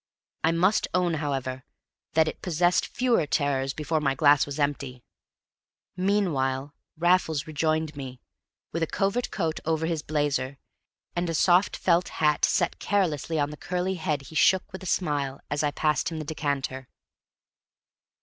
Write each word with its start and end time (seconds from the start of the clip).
I 0.43 0.51
must 0.51 0.87
own, 0.95 1.13
however, 1.13 1.63
that 2.13 2.27
it 2.27 2.41
possessed 2.41 2.87
fewer 2.87 3.27
terrors 3.27 3.71
before 3.71 4.01
my 4.01 4.15
glass 4.15 4.47
was 4.47 4.57
empty. 4.59 5.03
Meanwhile 5.95 6.73
Raffles 6.97 7.45
rejoined 7.45 7.95
me, 7.95 8.19
with 8.71 8.81
a 8.81 8.87
covert 8.87 9.29
coat 9.29 9.59
over 9.63 9.85
his 9.85 10.01
blazer, 10.01 10.57
and 11.15 11.29
a 11.29 11.35
soft 11.35 11.77
felt 11.77 12.09
hat 12.17 12.45
set 12.45 12.79
carelessly 12.79 13.39
on 13.39 13.51
the 13.51 13.57
curly 13.57 13.93
head 13.93 14.23
he 14.23 14.33
shook 14.35 14.71
with 14.73 14.81
a 14.81 14.87
smile 14.87 15.39
as 15.51 15.61
I 15.61 15.69
passed 15.69 16.09
him 16.09 16.17
the 16.17 16.25
decanter. 16.25 16.87